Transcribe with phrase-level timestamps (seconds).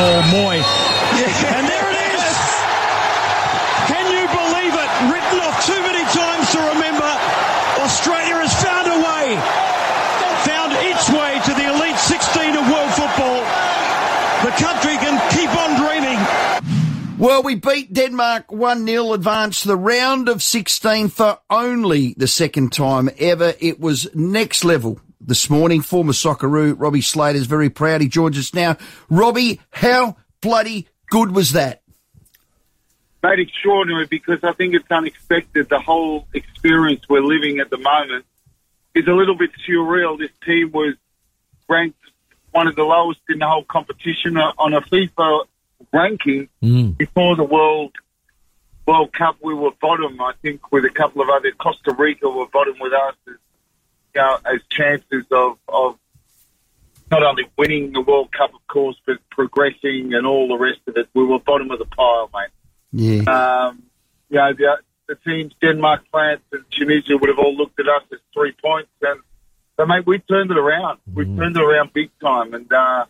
[0.00, 0.56] ball, Moy.
[1.20, 2.24] And there it is.
[3.92, 4.90] Can you believe it?
[5.12, 7.10] Written off too many times to remember.
[7.84, 9.24] Australia has found a way,
[10.48, 13.40] found its way to the Elite 16 of world football.
[14.46, 16.20] The country can keep on dreaming.
[17.18, 22.28] Well, we beat Denmark 1 0, advanced to the round of 16 for only the
[22.28, 23.52] second time ever.
[23.60, 24.98] It was next level
[25.30, 25.80] this morning.
[25.80, 28.00] Former Socceroo Robbie Slater is very proud.
[28.00, 28.76] He joins us now.
[29.08, 31.82] Robbie, how bloody good was that?
[33.22, 35.68] Mate, extraordinary because I think it's unexpected.
[35.68, 38.24] The whole experience we're living at the moment
[38.94, 40.18] is a little bit surreal.
[40.18, 40.94] This team was
[41.68, 41.96] ranked
[42.50, 45.44] one of the lowest in the whole competition on a FIFA
[45.92, 46.98] ranking Mm.
[46.98, 47.92] before the World
[48.84, 49.36] World Cup.
[49.40, 51.52] We were bottom, I think, with a couple of other.
[51.52, 53.14] Costa Rica were bottom with us
[54.14, 55.98] as, know, as chances of, of
[57.10, 60.96] not only winning the World Cup, of course, but progressing and all the rest of
[60.96, 61.08] it.
[61.14, 62.50] We were bottom of the pile, mate.
[62.92, 63.30] Yeah.
[63.30, 63.82] Um,
[64.28, 68.02] you know, the, the teams, Denmark, France, and Tunisia would have all looked at us
[68.12, 68.90] as three points.
[69.02, 69.20] And
[69.76, 71.00] so, mate, we turned it around.
[71.12, 72.54] We turned it around big time.
[72.54, 73.06] And, uh,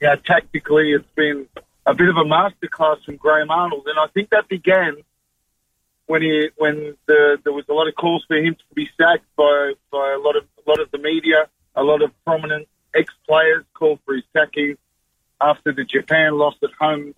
[0.00, 1.46] you know, tactically, it's been
[1.86, 3.86] a bit of a masterclass from Graham Arnold.
[3.86, 4.96] And I think that began
[6.08, 9.24] when he, when the, there was a lot of calls for him to be sacked
[9.36, 13.64] by, by a lot of, a lot of the media, a lot of prominent ex-players
[13.74, 14.76] called for his sacking
[15.40, 17.14] after the Japan loss at home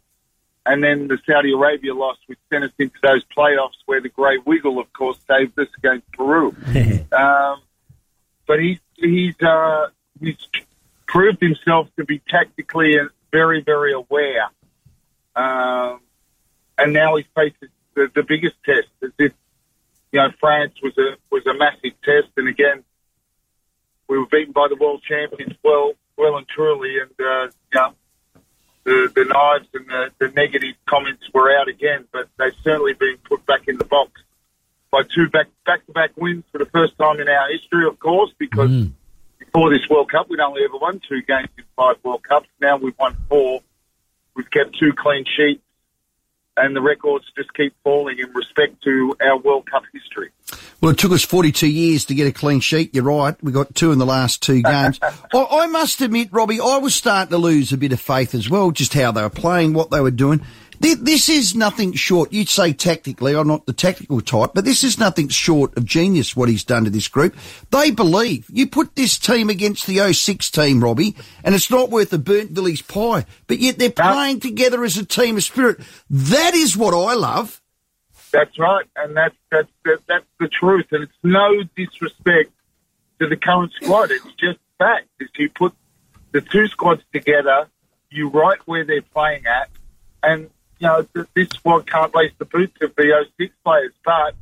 [0.67, 4.39] and then the Saudi Arabia loss, which sent us into those playoffs where the Grey
[4.45, 6.55] Wiggle, of course, saved us against Peru.
[7.13, 7.61] um,
[8.47, 9.89] but he's he's uh,
[10.21, 10.37] he's
[11.07, 14.49] proved himself to be tactically and very very aware,
[15.35, 16.01] um,
[16.77, 18.89] and now he faces the, the biggest test.
[19.03, 19.33] As if
[20.13, 22.85] you know France was a was a massive test, and again
[24.09, 27.95] we were beaten by the world champions well well and truly, and uh, you know,
[28.85, 33.17] the, the knives and the, the negative comments were out again, but they've certainly been
[33.25, 34.21] put back in the box
[34.91, 37.99] by two back back to back wins for the first time in our history, of
[37.99, 38.71] course, because
[39.39, 42.49] before this World Cup we'd only ever won two games in five World Cups.
[42.61, 43.61] Now we've won four.
[44.35, 45.63] We've kept two clean sheets,
[46.57, 50.31] and the records just keep falling in respect to our World Cup history.
[50.81, 52.95] Well, it took us 42 years to get a clean sheet.
[52.95, 53.37] You're right.
[53.43, 54.99] We got two in the last two games.
[55.03, 58.49] I, I must admit, Robbie, I was starting to lose a bit of faith as
[58.49, 60.41] well, just how they were playing, what they were doing.
[60.83, 62.33] Th- This is nothing short.
[62.33, 66.35] You'd say tactically, I'm not the tactical type, but this is nothing short of genius
[66.35, 67.37] what he's done to this group.
[67.71, 68.47] They believe.
[68.51, 72.51] You put this team against the 06 team, Robbie, and it's not worth a burnt
[72.53, 75.81] village pie, but yet they're playing together as a team of spirit.
[76.09, 77.61] That is what I love.
[78.33, 82.53] That's right, and that's that's that, that's the truth, and it's no disrespect
[83.19, 84.13] to the current squad.
[84.13, 85.09] It's just fact.
[85.19, 85.75] If you put
[86.31, 87.69] the two squads together,
[88.09, 89.69] you right where they're playing at,
[90.23, 90.49] and
[90.81, 94.35] you know this squad can't lace the boots of the 06 players, but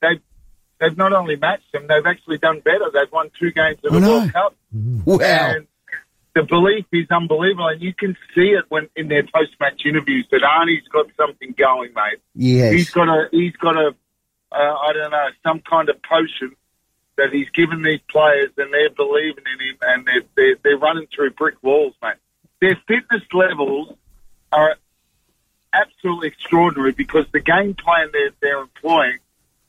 [0.00, 0.22] they've
[0.80, 2.90] they've not only matched them, they've actually done better.
[2.92, 4.08] They've won two games of the.
[4.08, 4.56] World Cup.
[5.04, 5.18] Wow.
[5.20, 5.66] And
[6.34, 10.40] the belief is unbelievable, and you can see it when in their post-match interviews that
[10.42, 12.20] Arnie's got something going, mate.
[12.34, 12.72] Yes.
[12.72, 13.94] He's got a he's got a
[14.52, 16.54] uh, I don't know some kind of potion
[17.16, 21.06] that he's given these players, and they're believing in him, and they're they're, they're running
[21.14, 22.14] through brick walls, mate.
[22.60, 23.96] Their fitness levels
[24.52, 24.76] are
[25.72, 29.18] absolutely extraordinary because the game plan they're they're employing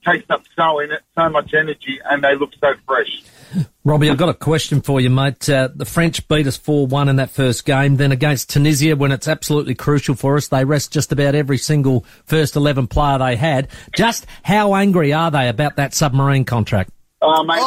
[0.05, 3.23] takes up so in it, so much energy, and they look so fresh.
[3.85, 5.49] Robbie, I've got a question for you, mate.
[5.49, 7.97] Uh, the French beat us 4-1 in that first game.
[7.97, 12.05] Then against Tunisia, when it's absolutely crucial for us, they rest just about every single
[12.25, 13.67] first 11 player they had.
[13.95, 16.91] Just how angry are they about that submarine contract?
[17.21, 17.61] Uh, mate,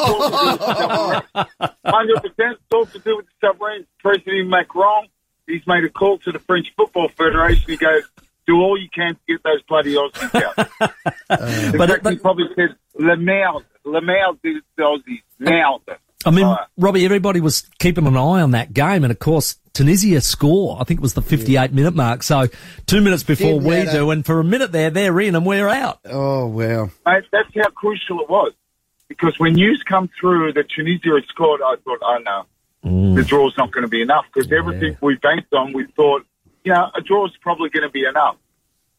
[1.86, 2.58] hundred percent.
[2.58, 3.86] It's all to do with the submarines.
[4.00, 5.06] President Macron,
[5.46, 7.64] he's made a call to the French Football Federation.
[7.66, 8.02] He goes,
[8.46, 10.66] "Do all you can to get those bloody Aussies out." In
[11.30, 16.46] uh, But- fact, but- he probably said, "Le merde, le the Aussies, merde." I mean,
[16.46, 16.66] Right.
[16.76, 20.76] Robbie, everybody was keeping an eye on that game, and of course, Tunisia score.
[20.80, 22.22] I think it was the 58 minute mark.
[22.22, 22.46] So
[22.86, 26.00] two minutes before we do, and for a minute there, they're in and we're out.
[26.04, 26.90] Oh, wow.
[27.06, 28.52] Mate, that's how crucial it was.
[29.08, 32.44] Because when news come through that Tunisia had scored, I thought, oh no,
[32.84, 33.14] mm.
[33.14, 34.24] the draw's not going to be enough.
[34.32, 36.26] Because everything we banked on, we thought,
[36.64, 38.36] you know, a draw's probably going to be enough.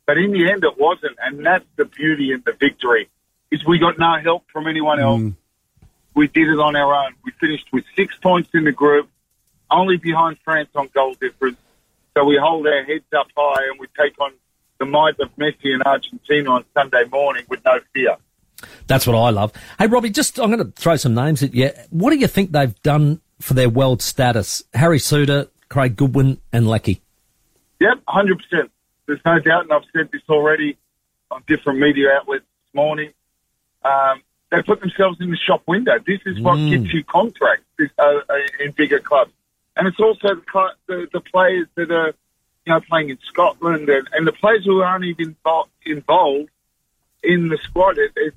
[0.08, 1.18] But in the end, it wasn't.
[1.22, 3.10] And that's the beauty and the victory,
[3.52, 5.22] is we got no help from anyone else.
[5.22, 5.36] Mm.
[6.16, 7.14] We did it on our own.
[7.24, 9.10] We finished with six points in the group,
[9.70, 11.58] only behind France on goal difference.
[12.16, 14.32] So we hold our heads up high and we take on
[14.80, 18.16] the might of Messi and Argentina on Sunday morning with no fear.
[18.88, 19.52] That's what I love.
[19.78, 21.70] Hey, Robbie, just I'm going to throw some names at you.
[21.90, 24.64] What do you think they've done for their world status?
[24.74, 27.02] Harry Souttar, Craig Goodwin, and Leckie.
[27.80, 28.72] Yep, hundred percent.
[29.08, 30.78] There's no doubt, and I've said this already
[31.32, 33.12] on different media outlets this morning.
[33.84, 34.22] Um,
[34.52, 35.98] they put themselves in the shop window.
[36.06, 36.70] This is what Mm.
[36.70, 39.32] gets you contracts this, uh, uh, in bigger clubs,
[39.76, 42.08] and it's also the, the the players that are
[42.66, 46.50] you know playing in Scotland and, and the players who aren't even involved, involved
[47.24, 47.98] in the squad.
[47.98, 48.34] It, it,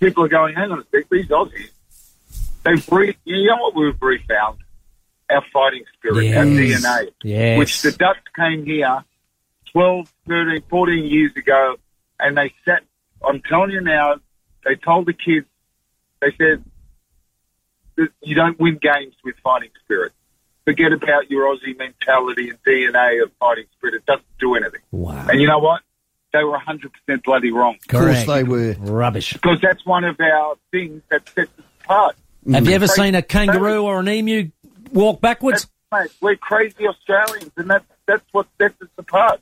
[0.00, 1.70] people are going, hang on a sec, these Aussies,
[2.64, 4.58] they've re- you know what we've refound?
[5.30, 7.58] Our fighting spirit, our DNA Yes.
[7.58, 9.04] which the Dutch came here
[9.72, 11.76] 12, 13, 14 years ago,
[12.18, 12.82] and they sat,
[13.26, 14.16] I'm telling you now,
[14.64, 15.46] they told the kids,
[16.20, 16.64] they said,
[17.96, 20.12] that you don't win games with fighting spirit.
[20.64, 23.94] Forget about your Aussie mentality and DNA of fighting spirit.
[23.94, 24.80] It doesn't do anything.
[24.90, 25.26] wow.
[25.28, 25.82] And you know what?
[26.32, 27.76] They were 100% bloody wrong.
[27.76, 28.74] Of course they were.
[28.78, 29.32] Rubbish.
[29.32, 32.16] Because that's one of our things that sets us apart.
[32.52, 34.50] Have you ever seen a kangaroo or an emu
[34.92, 35.66] walk backwards?
[35.90, 39.40] That's, mate, we're crazy Australians, and that's that's what sets us apart.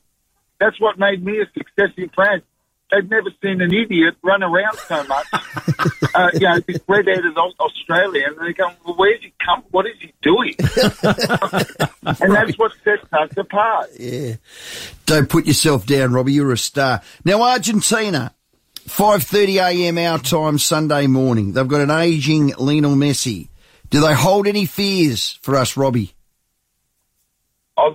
[0.59, 2.43] That's what made me a success in France.
[2.91, 5.27] They've never seen an idiot run around so much.
[6.15, 9.63] uh, you know, this red-headed Aus- Australian, and they go, well, "Where's he come?
[9.71, 10.53] What is he doing?"
[12.21, 13.89] and that's what sets us apart.
[13.99, 14.35] Yeah.
[15.05, 16.33] Don't put yourself down, Robbie.
[16.33, 17.01] You're a star.
[17.25, 18.33] Now, Argentina,
[18.87, 19.97] 5.30 a.m.
[19.97, 21.51] our time Sunday morning.
[21.51, 23.49] They've got an aging Lionel Messi.
[23.89, 26.13] Do they hold any fears for us, Robbie?
[27.77, 27.89] I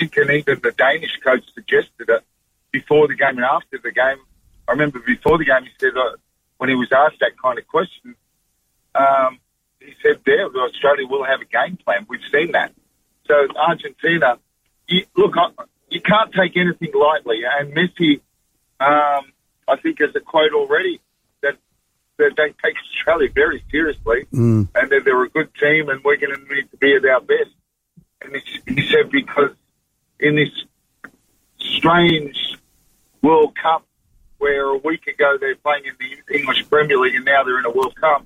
[0.00, 2.24] think and even the Danish coach suggested it
[2.72, 4.18] before the game and after the game.
[4.66, 6.16] I remember before the game, he said uh,
[6.58, 8.14] when he was asked that kind of question,
[8.94, 9.38] um,
[9.80, 12.06] he said, "There, Australia will have a game plan.
[12.08, 12.72] We've seen that."
[13.26, 14.38] So Argentina,
[14.88, 15.50] you, look, I,
[15.88, 17.42] you can't take anything lightly.
[17.44, 18.20] And Messi,
[18.80, 19.32] um,
[19.68, 21.00] I think, has a quote already
[21.42, 21.56] that
[22.18, 24.26] that they take Australia very seriously,
[24.74, 27.20] and that they're a good team, and we're going to need to be at our
[27.20, 27.50] best.
[28.22, 29.52] And he, he said because
[30.20, 30.50] in this
[31.58, 32.36] strange
[33.22, 33.84] World Cup,
[34.38, 37.66] where a week ago they're playing in the English Premier League and now they're in
[37.66, 38.24] a World Cup,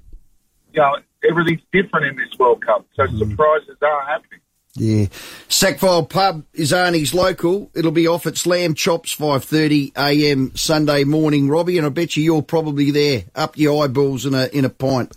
[0.73, 0.97] you know,
[1.29, 2.87] everything's different in this World Cup.
[2.95, 3.19] So mm-hmm.
[3.19, 4.41] surprises are happening.
[4.77, 5.07] Yeah.
[5.49, 7.71] Sackville Pub is Arnie's local.
[7.75, 10.55] It'll be off at Slam Chops 5.30 a.m.
[10.57, 14.47] Sunday morning, Robbie, and I bet you you're probably there, up your eyeballs in a,
[14.47, 15.15] in a pint.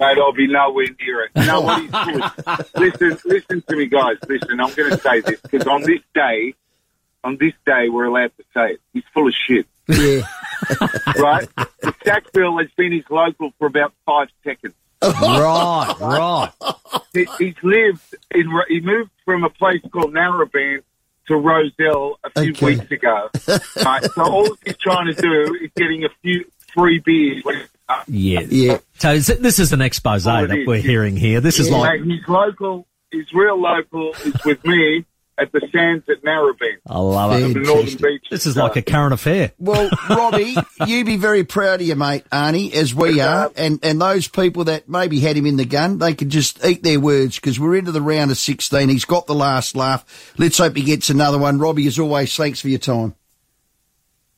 [0.00, 1.30] Mate, I'll be nowhere near it.
[1.36, 2.66] No, what he's good.
[3.00, 4.16] listen, listen to me, guys.
[4.28, 6.54] Listen, I'm going to say this because on this day,
[7.22, 8.80] on this day, we're allowed to say it.
[8.94, 10.22] He's full of shit, Yeah.
[11.18, 11.46] right?
[12.04, 14.74] Sackville has been his local for about five seconds.
[15.02, 16.50] right, right.
[17.12, 18.02] He, he's lived
[18.34, 18.50] in.
[18.68, 20.80] He moved from a place called Narrabeen
[21.28, 22.66] to Rozelle a few Okay.
[22.66, 23.28] weeks ago.
[23.84, 26.44] right, so all he's trying to do is getting a few
[26.74, 27.44] free beers.
[27.44, 27.68] When he's.
[28.08, 28.40] Yeah.
[28.48, 28.78] Yeah.
[28.98, 30.66] So is it- this is an expose Oh, that is.
[30.66, 31.40] we're hearing here.
[31.40, 32.86] This is like, Mate, he's local.
[33.10, 34.12] He's real local.
[34.22, 35.04] He's with me
[35.38, 36.76] at the sands at Narrabeen.
[36.86, 37.46] I love Yeah.
[37.46, 37.54] it.
[37.54, 38.02] the Northern Fantastic.
[38.02, 38.26] Beach.
[38.30, 39.52] This is like a current affair.
[39.58, 40.54] Well, Robbie,
[40.86, 43.50] you be very proud of your mate, Arnie, as we are.
[43.56, 46.82] And, and those people that maybe had him in the gun, they can just eat
[46.82, 48.88] their words because we're into the round of 16.
[48.90, 50.04] He's got the last laugh.
[50.36, 51.58] Let's hope he gets another one.
[51.58, 53.14] Robbie, as always, thanks for your time.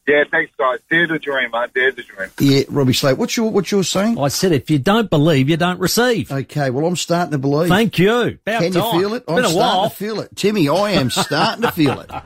[0.06, 0.80] Yeah, thanks, guys.
[0.90, 1.72] Dare to dream, mate.
[1.74, 2.28] Dare to dream.
[2.40, 3.16] Yeah, Robbie Slate.
[3.18, 4.18] What's your, what's your saying?
[4.18, 6.32] I said, if you don't believe, you don't receive.
[6.32, 7.68] Okay, well, I'm starting to believe.
[7.68, 8.38] Thank you.
[8.44, 9.26] About Can you feel it?
[9.26, 9.90] Been I'm a starting while.
[9.90, 10.34] to feel it.
[10.34, 12.10] Timmy, I am starting to feel it.